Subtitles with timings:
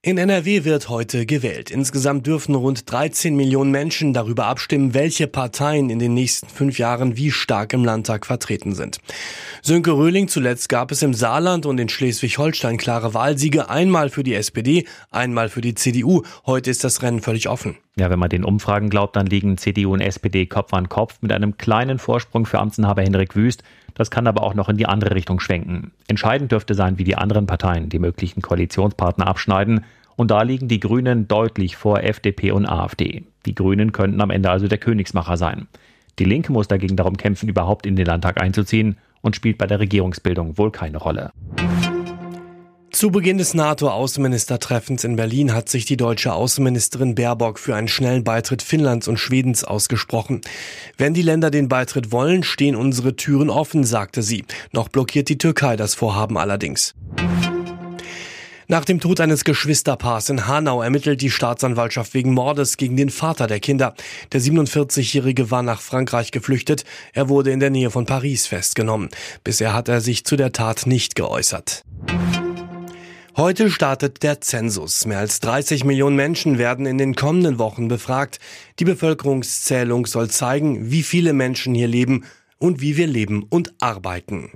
[0.00, 1.72] In NRW wird heute gewählt.
[1.72, 7.16] Insgesamt dürfen rund 13 Millionen Menschen darüber abstimmen, welche Parteien in den nächsten fünf Jahren
[7.16, 9.00] wie stark im Landtag vertreten sind.
[9.60, 14.34] Sönke Röhling zuletzt gab es im Saarland und in Schleswig-Holstein klare Wahlsiege, einmal für die
[14.34, 16.22] SPD, einmal für die CDU.
[16.46, 17.76] Heute ist das Rennen völlig offen.
[17.96, 21.32] Ja, wenn man den Umfragen glaubt, dann liegen CDU und SPD Kopf an Kopf mit
[21.32, 23.64] einem kleinen Vorsprung für Amtsinhaber Henrik Wüst.
[23.94, 25.92] Das kann aber auch noch in die andere Richtung schwenken.
[26.06, 29.84] Entscheidend dürfte sein, wie die anderen Parteien die möglichen Koalitionspartner abschneiden.
[30.16, 33.24] Und da liegen die Grünen deutlich vor FDP und AfD.
[33.46, 35.68] Die Grünen könnten am Ende also der Königsmacher sein.
[36.18, 39.80] Die Linke muss dagegen darum kämpfen, überhaupt in den Landtag einzuziehen und spielt bei der
[39.80, 41.30] Regierungsbildung wohl keine Rolle.
[42.98, 48.24] Zu Beginn des NATO-Außenministertreffens in Berlin hat sich die deutsche Außenministerin Baerbock für einen schnellen
[48.24, 50.40] Beitritt Finnlands und Schwedens ausgesprochen.
[50.96, 54.44] Wenn die Länder den Beitritt wollen, stehen unsere Türen offen, sagte sie.
[54.72, 56.96] Noch blockiert die Türkei das Vorhaben allerdings.
[58.66, 63.46] Nach dem Tod eines Geschwisterpaars in Hanau ermittelt die Staatsanwaltschaft wegen Mordes gegen den Vater
[63.46, 63.94] der Kinder.
[64.32, 66.84] Der 47-Jährige war nach Frankreich geflüchtet.
[67.12, 69.08] Er wurde in der Nähe von Paris festgenommen.
[69.44, 71.84] Bisher hat er sich zu der Tat nicht geäußert.
[73.38, 75.06] Heute startet der Zensus.
[75.06, 78.40] Mehr als 30 Millionen Menschen werden in den kommenden Wochen befragt.
[78.80, 82.24] Die Bevölkerungszählung soll zeigen, wie viele Menschen hier leben
[82.58, 84.50] und wie wir leben und arbeiten.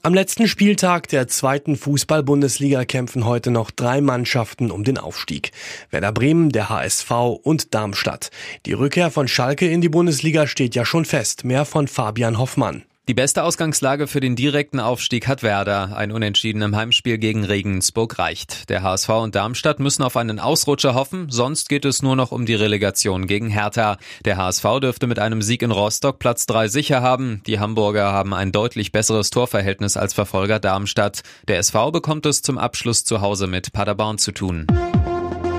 [0.00, 5.50] Am letzten Spieltag der zweiten Fußball-Bundesliga kämpfen heute noch drei Mannschaften um den Aufstieg.
[5.90, 7.10] Werder Bremen, der HSV
[7.42, 8.30] und Darmstadt.
[8.64, 11.44] Die Rückkehr von Schalke in die Bundesliga steht ja schon fest.
[11.44, 12.84] Mehr von Fabian Hoffmann.
[13.08, 15.96] Die beste Ausgangslage für den direkten Aufstieg hat Werder.
[15.96, 18.68] Ein Unentschieden im Heimspiel gegen Regensburg reicht.
[18.70, 22.46] Der HSV und Darmstadt müssen auf einen Ausrutscher hoffen, sonst geht es nur noch um
[22.46, 23.96] die Relegation gegen Hertha.
[24.24, 27.42] Der HSV dürfte mit einem Sieg in Rostock Platz 3 sicher haben.
[27.48, 31.22] Die Hamburger haben ein deutlich besseres Torverhältnis als Verfolger Darmstadt.
[31.48, 34.68] Der SV bekommt es zum Abschluss zu Hause mit Paderborn zu tun.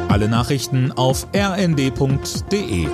[0.08, 2.88] Alle Nachrichten auf rnd.de